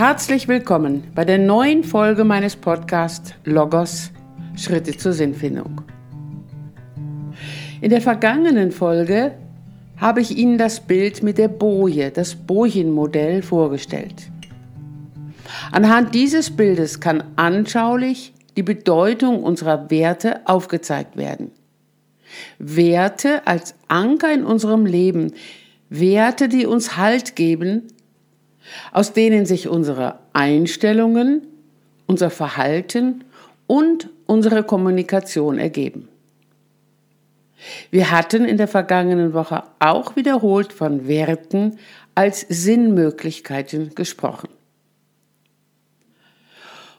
[0.00, 4.10] Herzlich willkommen bei der neuen Folge meines Podcasts Logos
[4.56, 5.82] Schritte zur Sinnfindung.
[7.82, 9.32] In der vergangenen Folge
[9.98, 14.30] habe ich Ihnen das Bild mit der Boje, das Bojenmodell vorgestellt.
[15.70, 21.50] Anhand dieses Bildes kann anschaulich die Bedeutung unserer Werte aufgezeigt werden.
[22.58, 25.34] Werte als Anker in unserem Leben,
[25.90, 27.88] Werte, die uns Halt geben,
[28.92, 31.46] aus denen sich unsere Einstellungen,
[32.06, 33.24] unser Verhalten
[33.66, 36.08] und unsere Kommunikation ergeben.
[37.90, 41.78] Wir hatten in der vergangenen Woche auch wiederholt von Werten
[42.14, 44.48] als Sinnmöglichkeiten gesprochen.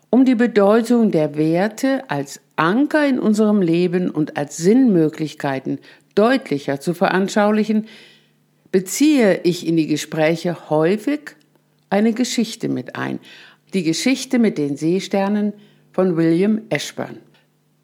[0.10, 5.80] Um die Bedeutung der Werte als Anker in unserem Leben und als Sinnmöglichkeiten
[6.16, 7.88] deutlicher zu veranschaulichen,
[8.72, 11.36] beziehe ich in die Gespräche häufig
[11.92, 13.20] eine Geschichte mit ein.
[13.74, 15.54] Die Geschichte mit den Seesternen
[15.92, 17.18] von William Ashburn.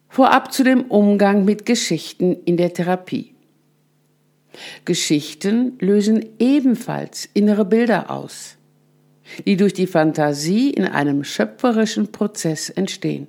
[0.08, 3.34] Vorab zu dem Umgang mit Geschichten in der Therapie.
[4.84, 8.56] Geschichten lösen ebenfalls innere Bilder aus,
[9.46, 13.28] die durch die Fantasie in einem schöpferischen Prozess entstehen.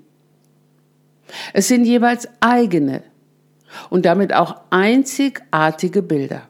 [1.54, 3.04] Es sind jeweils eigene
[3.90, 6.49] und damit auch einzigartige Bilder.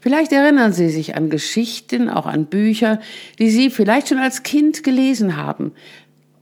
[0.00, 3.00] Vielleicht erinnern Sie sich an Geschichten, auch an Bücher,
[3.38, 5.72] die Sie vielleicht schon als Kind gelesen haben.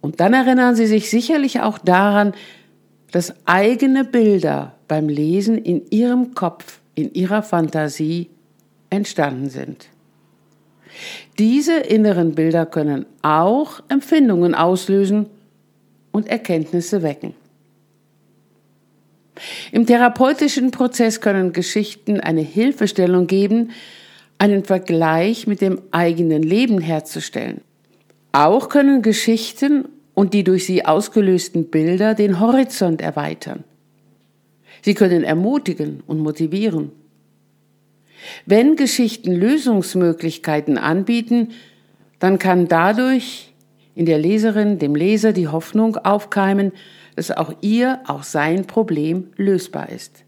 [0.00, 2.34] Und dann erinnern Sie sich sicherlich auch daran,
[3.10, 8.28] dass eigene Bilder beim Lesen in Ihrem Kopf, in Ihrer Fantasie
[8.90, 9.88] entstanden sind.
[11.38, 15.26] Diese inneren Bilder können auch Empfindungen auslösen
[16.12, 17.34] und Erkenntnisse wecken.
[19.72, 23.70] Im therapeutischen Prozess können Geschichten eine Hilfestellung geben,
[24.38, 27.60] einen Vergleich mit dem eigenen Leben herzustellen.
[28.32, 33.64] Auch können Geschichten und die durch sie ausgelösten Bilder den Horizont erweitern.
[34.82, 36.92] Sie können ermutigen und motivieren.
[38.46, 41.50] Wenn Geschichten Lösungsmöglichkeiten anbieten,
[42.18, 43.52] dann kann dadurch
[43.94, 46.72] in der Leserin, dem Leser die Hoffnung aufkeimen,
[47.16, 50.24] dass auch ihr, auch sein Problem lösbar ist.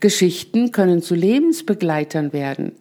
[0.00, 2.72] Geschichten können zu Lebensbegleitern werden,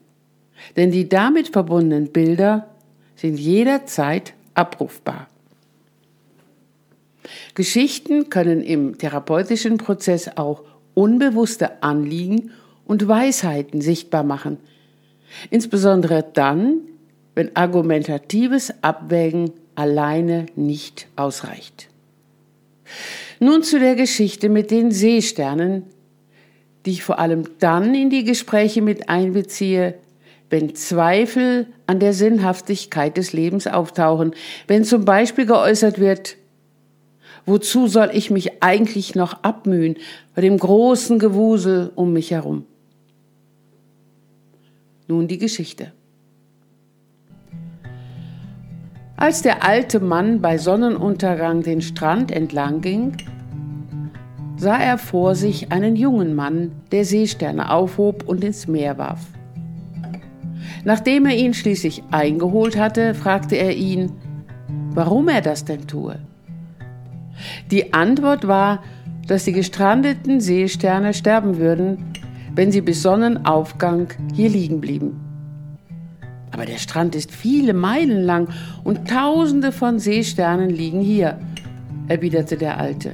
[0.76, 2.68] denn die damit verbundenen Bilder
[3.16, 5.28] sind jederzeit abrufbar.
[7.56, 10.64] Geschichten können im therapeutischen Prozess auch
[10.94, 12.52] unbewusste Anliegen
[12.86, 14.58] und Weisheiten sichtbar machen,
[15.50, 16.80] insbesondere dann,
[17.36, 21.90] wenn argumentatives Abwägen alleine nicht ausreicht.
[23.40, 25.84] Nun zu der Geschichte mit den Seesternen,
[26.86, 29.96] die ich vor allem dann in die Gespräche mit einbeziehe,
[30.50, 34.34] wenn Zweifel an der Sinnhaftigkeit des Lebens auftauchen,
[34.68, 36.38] wenn zum Beispiel geäußert wird,
[37.46, 39.98] wozu soll ich mich eigentlich noch abmühen
[40.36, 42.66] bei dem großen Gewusel um mich herum?
[45.08, 45.92] Nun die Geschichte.
[49.20, 53.18] Als der alte Mann bei Sonnenuntergang den Strand entlang ging,
[54.58, 59.22] sah er vor sich einen jungen Mann, der Seesterne aufhob und ins Meer warf.
[60.84, 64.12] Nachdem er ihn schließlich eingeholt hatte, fragte er ihn,
[64.94, 66.20] warum er das denn tue.
[67.72, 68.84] Die Antwort war,
[69.28, 72.14] dass die gestrandeten Seesterne sterben würden,
[72.54, 75.27] wenn sie bis Sonnenaufgang hier liegen blieben.
[76.58, 78.50] Aber der Strand ist viele Meilen lang
[78.84, 81.40] und tausende von Seesternen liegen hier,
[82.08, 83.14] erwiderte der Alte.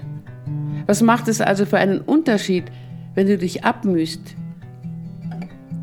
[0.85, 2.63] Was macht es also für einen Unterschied,
[3.15, 4.21] wenn du dich abmühst?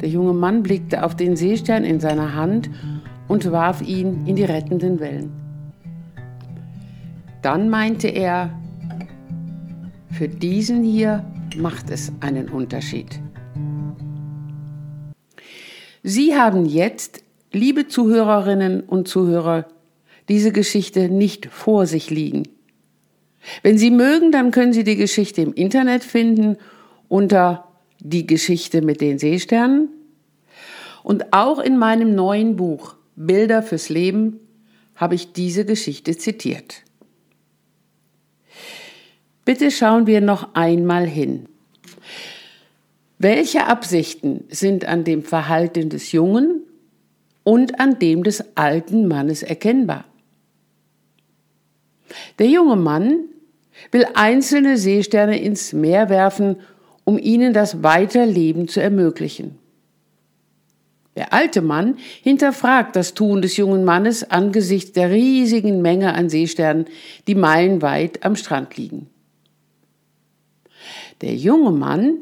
[0.00, 2.70] Der junge Mann blickte auf den Seestern in seiner Hand
[3.28, 5.30] und warf ihn in die rettenden Wellen.
[7.42, 8.58] Dann meinte er,
[10.12, 11.26] für diesen hier
[11.58, 13.20] macht es einen Unterschied.
[16.02, 19.66] Sie haben jetzt liebe Zuhörerinnen und Zuhörer,
[20.28, 22.44] diese Geschichte nicht vor sich liegen.
[23.62, 26.56] Wenn Sie mögen, dann können Sie die Geschichte im Internet finden
[27.08, 27.64] unter
[27.98, 29.88] die Geschichte mit den Seesternen
[31.02, 34.40] und auch in meinem neuen Buch Bilder fürs Leben
[34.96, 36.82] habe ich diese Geschichte zitiert.
[39.44, 41.46] Bitte schauen wir noch einmal hin.
[43.18, 46.59] Welche Absichten sind an dem Verhalten des Jungen
[47.50, 50.04] und an dem des alten Mannes erkennbar.
[52.38, 53.24] Der junge Mann
[53.90, 56.60] will einzelne Seesterne ins Meer werfen,
[57.02, 59.58] um ihnen das Weiterleben zu ermöglichen.
[61.16, 66.84] Der alte Mann hinterfragt das Tun des jungen Mannes angesichts der riesigen Menge an Seesternen,
[67.26, 69.08] die meilenweit am Strand liegen.
[71.20, 72.18] Der junge Mann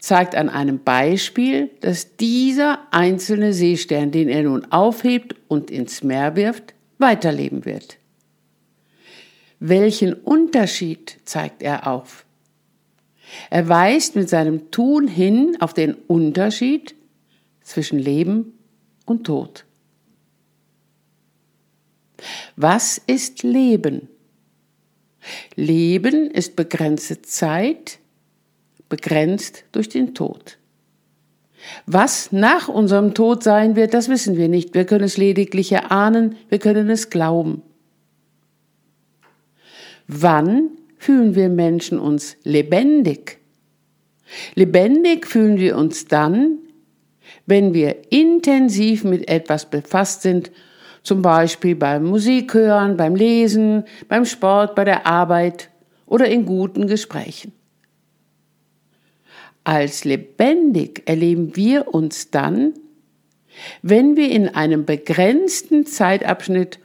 [0.00, 6.34] zeigt an einem Beispiel, dass dieser einzelne Seestern, den er nun aufhebt und ins Meer
[6.36, 7.98] wirft, weiterleben wird.
[9.60, 12.24] Welchen Unterschied zeigt er auf?
[13.50, 16.94] Er weist mit seinem Tun hin auf den Unterschied
[17.62, 18.58] zwischen Leben
[19.04, 19.64] und Tod.
[22.56, 24.08] Was ist Leben?
[25.54, 27.99] Leben ist begrenzte Zeit,
[28.90, 30.58] begrenzt durch den Tod.
[31.86, 34.74] Was nach unserem Tod sein wird, das wissen wir nicht.
[34.74, 37.62] Wir können es lediglich erahnen, wir können es glauben.
[40.06, 43.38] Wann fühlen wir Menschen uns lebendig?
[44.54, 46.58] Lebendig fühlen wir uns dann,
[47.46, 50.50] wenn wir intensiv mit etwas befasst sind,
[51.02, 55.70] zum Beispiel beim Musikhören, beim Lesen, beim Sport, bei der Arbeit
[56.06, 57.52] oder in guten Gesprächen.
[59.64, 62.74] Als lebendig erleben wir uns dann,
[63.82, 66.78] wenn wir in einem begrenzten Zeitabschnitt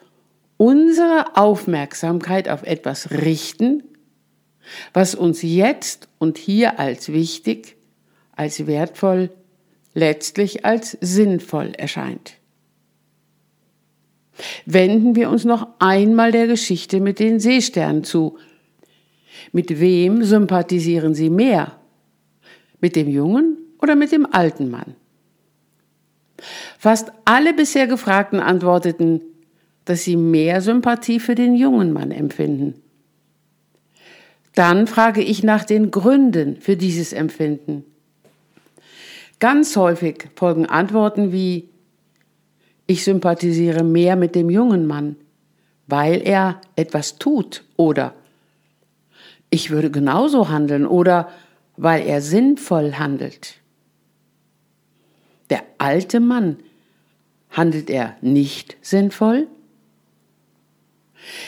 [0.57, 3.83] unsere Aufmerksamkeit auf etwas richten,
[4.93, 7.77] was uns jetzt und hier als wichtig,
[8.35, 9.29] als wertvoll,
[9.93, 12.33] letztlich als sinnvoll erscheint.
[14.65, 18.37] Wenden wir uns noch einmal der Geschichte mit den Seesternen zu.
[19.53, 21.79] Mit wem sympathisieren Sie mehr?
[22.81, 24.95] Mit dem jungen oder mit dem alten Mann?
[26.77, 29.21] Fast alle bisher Gefragten antworteten,
[29.85, 32.81] dass sie mehr Sympathie für den jungen Mann empfinden.
[34.53, 37.83] Dann frage ich nach den Gründen für dieses Empfinden.
[39.39, 41.69] Ganz häufig folgen Antworten wie
[42.87, 45.17] ich sympathisiere mehr mit dem jungen Mann,
[45.87, 48.13] weil er etwas tut oder
[49.49, 51.29] ich würde genauso handeln oder
[51.77, 53.55] weil er sinnvoll handelt.
[55.49, 56.57] Der alte Mann,
[57.55, 59.47] handelt er nicht sinnvoll?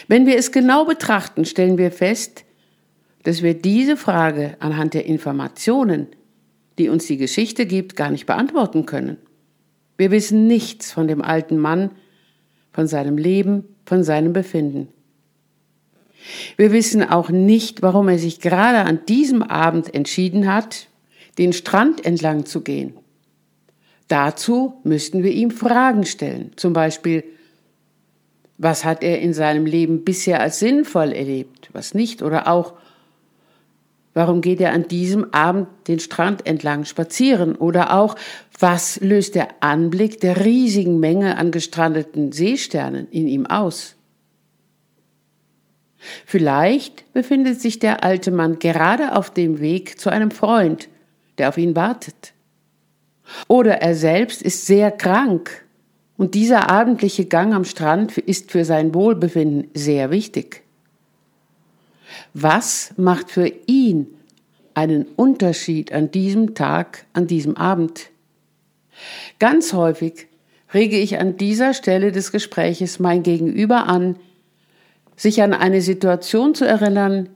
[0.08, 2.46] Wenn wir es genau betrachten, stellen wir fest,
[3.24, 6.08] dass wir diese Frage anhand der Informationen,
[6.78, 9.18] die uns die Geschichte gibt, gar nicht beantworten können.
[9.98, 11.92] Wir wissen nichts von dem alten Mann,
[12.72, 14.88] von seinem Leben, von seinem Befinden.
[16.56, 20.88] Wir wissen auch nicht, warum er sich gerade an diesem Abend entschieden hat,
[21.38, 22.94] den Strand entlang zu gehen.
[24.08, 27.24] Dazu müssten wir ihm Fragen stellen, zum Beispiel,
[28.58, 32.74] was hat er in seinem Leben bisher als sinnvoll erlebt, was nicht, oder auch,
[34.14, 38.16] warum geht er an diesem Abend den Strand entlang spazieren, oder auch,
[38.60, 43.97] was löst der Anblick der riesigen Menge an gestrandeten Seesternen in ihm aus?
[46.26, 50.90] Vielleicht befindet sich der alte Mann gerade auf dem Weg zu einem Freund,
[51.38, 52.34] der auf ihn wartet.
[53.48, 55.66] Oder er selbst ist sehr krank
[56.18, 60.64] und dieser abendliche Gang am Strand ist für sein Wohlbefinden sehr wichtig.
[62.34, 64.08] Was macht für ihn
[64.74, 68.10] einen Unterschied an diesem Tag, an diesem Abend?
[69.40, 70.28] Ganz häufig
[70.74, 74.18] rege ich an dieser Stelle des Gespräches mein Gegenüber an,
[75.18, 77.28] sich an eine Situation zu erinnern,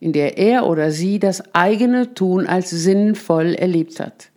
[0.00, 4.30] in der er oder sie das eigene Tun als sinnvoll erlebt hat.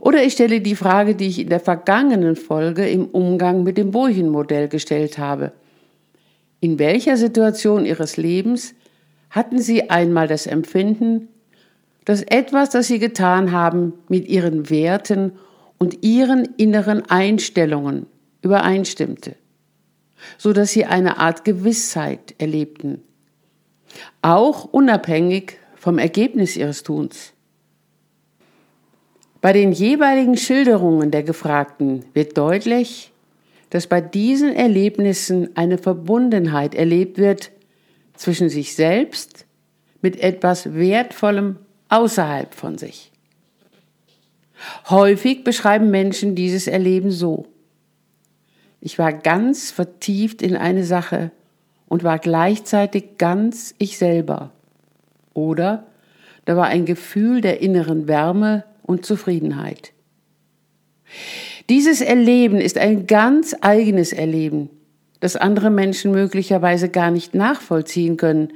[0.00, 3.90] Oder ich stelle die Frage, die ich in der vergangenen Folge im Umgang mit dem
[3.90, 5.52] Bojen-Modell gestellt habe.
[6.60, 8.74] In welcher Situation Ihres Lebens
[9.30, 11.28] hatten Sie einmal das Empfinden,
[12.04, 15.32] dass etwas, das Sie getan haben, mit Ihren Werten
[15.78, 18.06] und Ihren inneren Einstellungen
[18.42, 19.34] übereinstimmte,
[20.36, 23.02] so dass Sie eine Art Gewissheit erlebten,
[24.22, 27.32] auch unabhängig vom Ergebnis Ihres Tuns.
[29.40, 33.12] Bei den jeweiligen Schilderungen der Gefragten wird deutlich,
[33.70, 37.52] dass bei diesen Erlebnissen eine Verbundenheit erlebt wird
[38.14, 39.46] zwischen sich selbst
[40.02, 41.56] mit etwas Wertvollem
[41.88, 43.12] außerhalb von sich.
[44.90, 47.46] Häufig beschreiben Menschen dieses Erleben so.
[48.80, 51.30] Ich war ganz vertieft in eine Sache
[51.88, 54.52] und war gleichzeitig ganz ich selber.
[55.34, 55.86] Oder
[56.44, 59.92] da war ein Gefühl der inneren Wärme und Zufriedenheit.
[61.68, 64.70] Dieses Erleben ist ein ganz eigenes Erleben,
[65.20, 68.52] das andere Menschen möglicherweise gar nicht nachvollziehen können,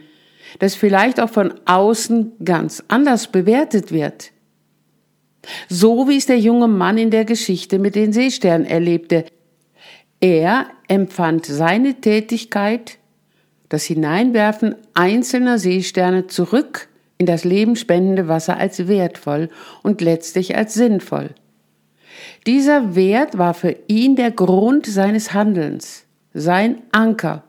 [0.58, 4.32] das vielleicht auch von außen ganz anders bewertet wird.
[5.68, 9.24] So wie es der junge Mann in der Geschichte mit den Seesternen erlebte.
[10.22, 12.98] Er empfand seine Tätigkeit,
[13.68, 16.88] das Hineinwerfen einzelner Seesterne zurück
[17.18, 19.48] in das lebenspendende Wasser als wertvoll
[19.82, 21.30] und letztlich als sinnvoll.
[22.46, 27.42] Dieser Wert war für ihn der Grund seines Handelns, sein Anker,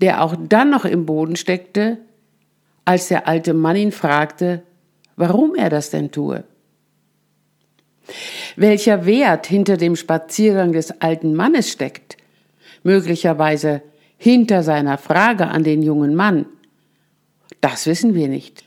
[0.00, 1.98] der auch dann noch im Boden steckte,
[2.86, 4.62] als der alte Mann ihn fragte,
[5.16, 6.44] warum er das denn tue.
[8.56, 12.16] Welcher Wert hinter dem Spaziergang des alten Mannes steckt,
[12.82, 13.82] möglicherweise
[14.16, 16.46] hinter seiner Frage an den jungen Mann,
[17.60, 18.64] das wissen wir nicht.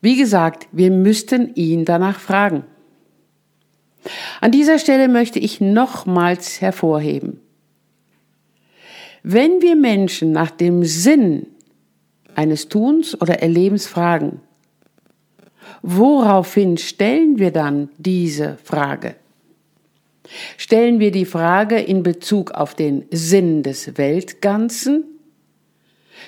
[0.00, 2.64] Wie gesagt, wir müssten ihn danach fragen.
[4.40, 7.40] An dieser Stelle möchte ich nochmals hervorheben.
[9.22, 11.46] Wenn wir Menschen nach dem Sinn
[12.34, 14.40] eines Tuns oder Erlebens fragen,
[15.82, 19.16] woraufhin stellen wir dann diese Frage?
[20.56, 25.04] Stellen wir die Frage in Bezug auf den Sinn des Weltganzen?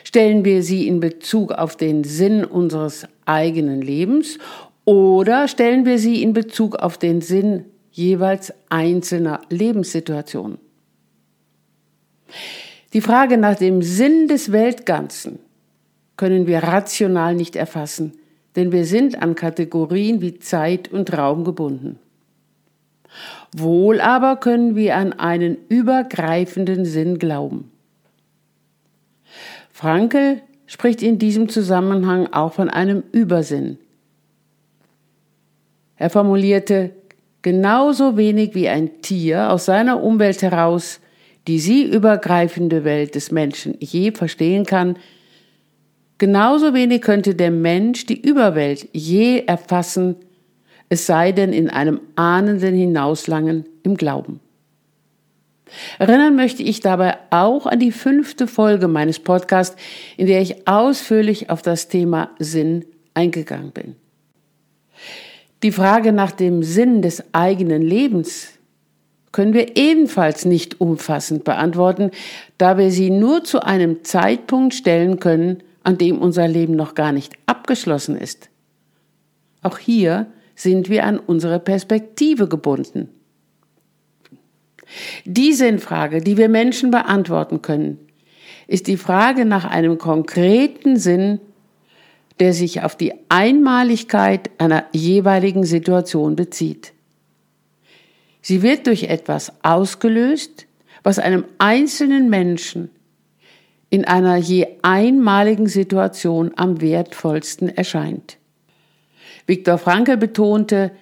[0.04, 4.38] Stellen wir sie in Bezug auf den Sinn unseres eigenen Lebens
[4.84, 10.58] oder stellen wir sie in Bezug auf den Sinn jeweils einzelner Lebenssituationen?
[12.92, 15.38] Die Frage nach dem Sinn des Weltganzen
[16.16, 18.12] können wir rational nicht erfassen,
[18.56, 21.98] denn wir sind an Kategorien wie Zeit und Raum gebunden.
[23.54, 27.70] Wohl aber können wir an einen übergreifenden Sinn glauben.
[29.70, 33.78] Frankel spricht in diesem Zusammenhang auch von einem Übersinn.
[35.96, 36.90] Er formulierte,
[37.42, 41.00] genauso wenig wie ein Tier aus seiner Umwelt heraus
[41.46, 44.96] die sie übergreifende Welt des Menschen je verstehen kann,
[46.18, 50.16] genauso wenig könnte der Mensch die Überwelt je erfassen,
[50.88, 54.40] es sei denn in einem ahnenden Hinauslangen im Glauben.
[55.98, 59.76] Erinnern möchte ich dabei auch an die fünfte Folge meines Podcasts,
[60.16, 63.96] in der ich ausführlich auf das Thema Sinn eingegangen bin.
[65.62, 68.48] Die Frage nach dem Sinn des eigenen Lebens
[69.30, 72.10] können wir ebenfalls nicht umfassend beantworten,
[72.58, 77.12] da wir sie nur zu einem Zeitpunkt stellen können, an dem unser Leben noch gar
[77.12, 78.50] nicht abgeschlossen ist.
[79.62, 83.08] Auch hier sind wir an unsere Perspektive gebunden.
[85.24, 87.98] Die Sinnfrage, die wir Menschen beantworten können,
[88.66, 91.40] ist die Frage nach einem konkreten Sinn,
[92.40, 96.92] der sich auf die Einmaligkeit einer jeweiligen Situation bezieht.
[98.40, 100.66] Sie wird durch etwas ausgelöst,
[101.02, 102.90] was einem einzelnen Menschen
[103.92, 108.38] in einer je einmaligen Situation am wertvollsten erscheint.
[109.46, 110.92] Viktor Frankl betonte,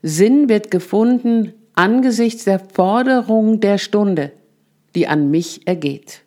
[0.00, 4.32] Sinn wird gefunden angesichts der Forderung der Stunde,
[4.94, 6.22] die an mich ergeht.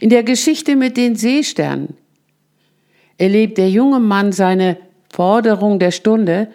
[0.00, 1.94] In der Geschichte mit den Seesternen
[3.18, 4.78] erlebt der junge Mann seine
[5.12, 6.48] Forderung der Stunde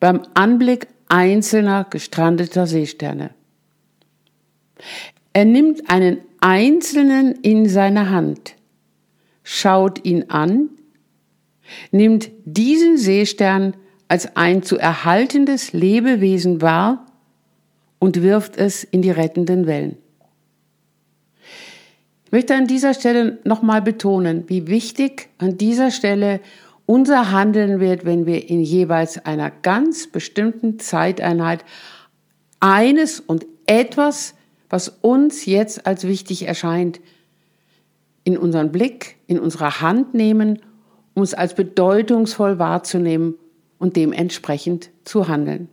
[0.00, 3.34] beim Anblick einzelner gestrandeter Seesterne.
[5.38, 8.56] Er nimmt einen einzelnen in seine Hand,
[9.44, 10.68] schaut ihn an,
[11.92, 13.76] nimmt diesen Seestern
[14.08, 17.06] als ein zu erhaltendes Lebewesen wahr
[18.00, 19.96] und wirft es in die rettenden Wellen.
[22.24, 26.40] Ich möchte an dieser Stelle nochmal betonen, wie wichtig an dieser Stelle
[26.84, 31.64] unser Handeln wird, wenn wir in jeweils einer ganz bestimmten Zeiteinheit
[32.58, 34.34] eines und etwas,
[34.70, 37.00] was uns jetzt als wichtig erscheint,
[38.24, 40.60] in unseren Blick, in unserer Hand nehmen,
[41.14, 43.34] um es als bedeutungsvoll wahrzunehmen
[43.78, 45.68] und dementsprechend zu handeln.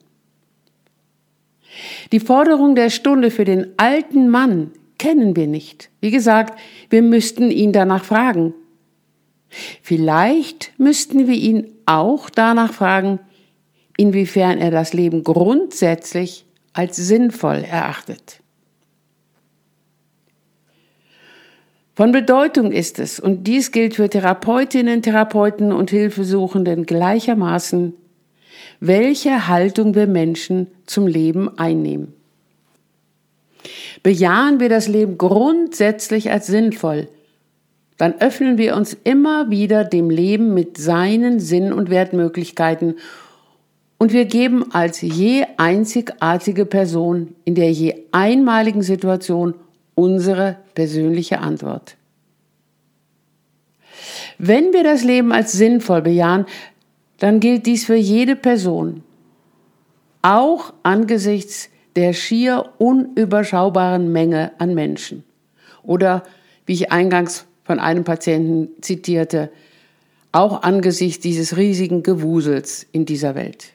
[2.12, 5.90] Die Forderung der Stunde für den alten Mann kennen wir nicht.
[6.00, 6.58] Wie gesagt,
[6.90, 8.54] wir müssten ihn danach fragen.
[9.82, 13.20] Vielleicht müssten wir ihn auch danach fragen,
[13.98, 18.42] inwiefern er das Leben grundsätzlich als sinnvoll erachtet.
[21.96, 27.94] Von Bedeutung ist es, und dies gilt für Therapeutinnen, Therapeuten und Hilfesuchenden gleichermaßen,
[28.82, 32.14] welche Haltung wir Menschen zum Leben einnehmen.
[34.04, 37.08] Bejahen wir das Leben grundsätzlich als sinnvoll,
[37.98, 42.96] dann öffnen wir uns immer wieder dem Leben mit seinen Sinn- und Wertmöglichkeiten
[43.98, 49.54] und wir geben als je einzigartige Person in der je einmaligen Situation
[49.96, 51.98] unsere persönliche Antwort.
[54.38, 56.46] Wenn wir das Leben als sinnvoll bejahen,
[57.20, 59.04] dann gilt dies für jede Person,
[60.22, 65.24] auch angesichts der schier unüberschaubaren Menge an Menschen.
[65.84, 66.24] Oder,
[66.66, 69.50] wie ich eingangs von einem Patienten zitierte,
[70.34, 73.75] auch angesichts dieses riesigen Gewusels in dieser Welt.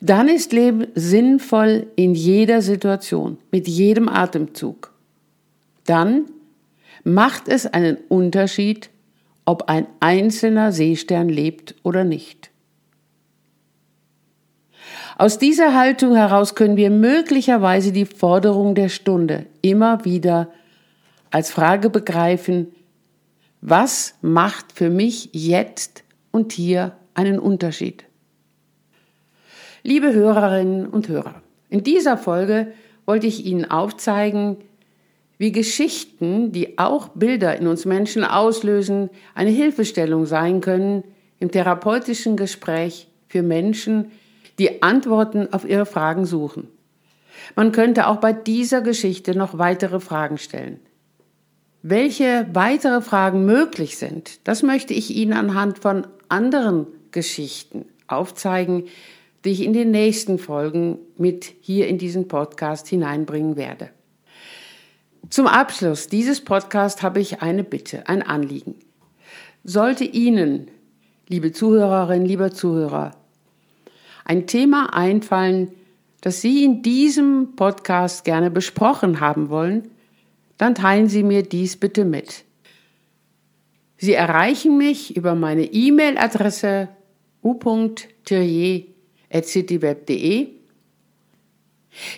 [0.00, 4.92] Dann ist Leben sinnvoll in jeder Situation, mit jedem Atemzug.
[5.84, 6.26] Dann
[7.04, 8.90] macht es einen Unterschied,
[9.44, 12.50] ob ein einzelner Seestern lebt oder nicht.
[15.18, 20.50] Aus dieser Haltung heraus können wir möglicherweise die Forderung der Stunde immer wieder
[21.30, 22.68] als Frage begreifen,
[23.60, 28.04] was macht für mich jetzt und hier einen Unterschied?
[29.82, 32.72] Liebe Hörerinnen und Hörer, in dieser Folge
[33.06, 34.58] wollte ich Ihnen aufzeigen,
[35.38, 41.02] wie Geschichten, die auch Bilder in uns Menschen auslösen, eine Hilfestellung sein können
[41.38, 44.10] im therapeutischen Gespräch für Menschen,
[44.58, 46.68] die Antworten auf ihre Fragen suchen.
[47.56, 50.78] Man könnte auch bei dieser Geschichte noch weitere Fragen stellen.
[51.82, 58.84] Welche weitere Fragen möglich sind, das möchte ich Ihnen anhand von anderen Geschichten aufzeigen,
[59.44, 63.90] die ich in den nächsten Folgen mit hier in diesen Podcast hineinbringen werde.
[65.28, 68.74] Zum Abschluss dieses Podcasts habe ich eine Bitte, ein Anliegen.
[69.64, 70.68] Sollte Ihnen,
[71.28, 73.12] liebe Zuhörerinnen, lieber Zuhörer,
[74.24, 75.72] ein Thema einfallen,
[76.20, 79.90] das Sie in diesem Podcast gerne besprochen haben wollen,
[80.58, 82.44] dann teilen Sie mir dies bitte mit.
[83.96, 86.88] Sie erreichen mich über meine E-Mail-Adresse
[89.30, 90.48] u.thierrier.cityweb.de.